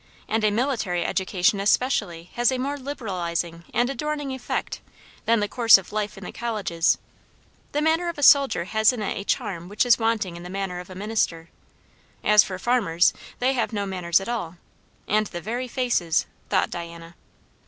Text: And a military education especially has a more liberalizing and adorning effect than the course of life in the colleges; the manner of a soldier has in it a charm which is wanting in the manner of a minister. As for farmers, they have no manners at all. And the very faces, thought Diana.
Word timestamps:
And 0.27 0.43
a 0.43 0.49
military 0.49 1.05
education 1.05 1.59
especially 1.59 2.31
has 2.33 2.51
a 2.51 2.57
more 2.57 2.75
liberalizing 2.75 3.65
and 3.71 3.87
adorning 3.87 4.31
effect 4.31 4.81
than 5.25 5.41
the 5.41 5.47
course 5.47 5.77
of 5.77 5.91
life 5.93 6.17
in 6.17 6.23
the 6.23 6.31
colleges; 6.31 6.97
the 7.71 7.83
manner 7.83 8.09
of 8.09 8.17
a 8.17 8.23
soldier 8.23 8.63
has 8.63 8.91
in 8.91 9.03
it 9.03 9.15
a 9.15 9.23
charm 9.23 9.69
which 9.69 9.85
is 9.85 9.99
wanting 9.99 10.35
in 10.35 10.41
the 10.41 10.49
manner 10.49 10.79
of 10.79 10.89
a 10.89 10.95
minister. 10.95 11.49
As 12.23 12.41
for 12.41 12.57
farmers, 12.57 13.13
they 13.37 13.53
have 13.53 13.73
no 13.73 13.85
manners 13.85 14.19
at 14.19 14.27
all. 14.27 14.55
And 15.07 15.27
the 15.27 15.39
very 15.39 15.67
faces, 15.67 16.25
thought 16.49 16.71
Diana. 16.71 17.13